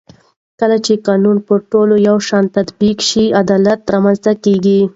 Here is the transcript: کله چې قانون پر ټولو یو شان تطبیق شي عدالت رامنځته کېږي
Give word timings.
کله 0.59 0.77
چې 0.85 0.93
قانون 1.07 1.37
پر 1.47 1.59
ټولو 1.71 1.93
یو 2.07 2.17
شان 2.27 2.45
تطبیق 2.57 2.97
شي 3.09 3.25
عدالت 3.41 3.79
رامنځته 3.93 4.31
کېږي 4.43 4.79